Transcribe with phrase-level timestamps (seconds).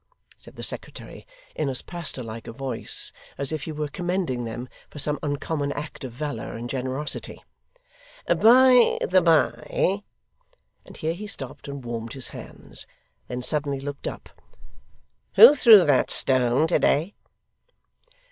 [0.39, 4.67] said the secretary, in as pastor like a voice as if he were commending them
[4.89, 7.43] for some uncommon act of valour and generosity.
[8.25, 10.01] 'By the bye'
[10.83, 12.87] and here he stopped and warmed his hands:
[13.27, 14.29] then suddenly looked up
[15.35, 17.13] 'who threw that stone to day?